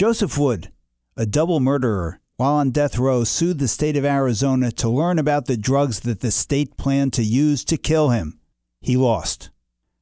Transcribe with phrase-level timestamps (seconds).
[0.00, 0.70] Joseph Wood,
[1.14, 5.44] a double murderer, while on death row, sued the state of Arizona to learn about
[5.44, 8.40] the drugs that the state planned to use to kill him.
[8.80, 9.50] He lost.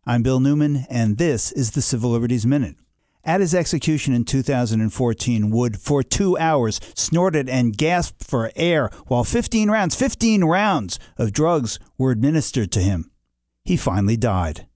[0.06, 2.76] I'm Bill Newman, and this is the Civil Liberties Minute.
[3.24, 9.24] At his execution in 2014, Wood, for two hours, snorted and gasped for air while
[9.24, 13.10] 15 rounds, 15 rounds of drugs were administered to him.
[13.64, 14.67] He finally died.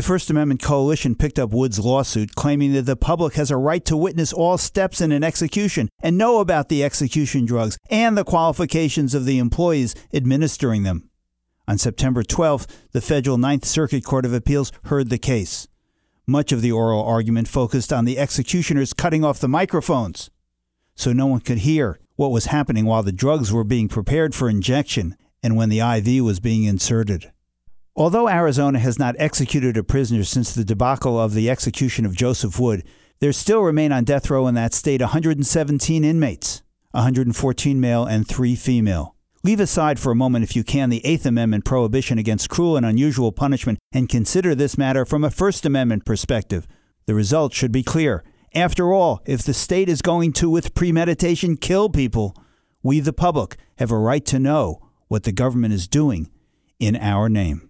[0.00, 3.84] The First Amendment Coalition picked up Wood's lawsuit, claiming that the public has a right
[3.84, 8.24] to witness all steps in an execution and know about the execution drugs and the
[8.24, 11.10] qualifications of the employees administering them.
[11.68, 15.68] On September 12th, the federal Ninth Circuit Court of Appeals heard the case.
[16.26, 20.30] Much of the oral argument focused on the executioners cutting off the microphones
[20.94, 24.48] so no one could hear what was happening while the drugs were being prepared for
[24.48, 27.30] injection and when the IV was being inserted.
[28.00, 32.58] Although Arizona has not executed a prisoner since the debacle of the execution of Joseph
[32.58, 32.82] Wood,
[33.18, 38.56] there still remain on death row in that state 117 inmates, 114 male and 3
[38.56, 39.16] female.
[39.44, 42.86] Leave aside for a moment, if you can, the Eighth Amendment prohibition against cruel and
[42.86, 46.66] unusual punishment and consider this matter from a First Amendment perspective.
[47.04, 48.24] The result should be clear.
[48.54, 52.34] After all, if the state is going to, with premeditation, kill people,
[52.82, 56.30] we, the public, have a right to know what the government is doing
[56.78, 57.69] in our name.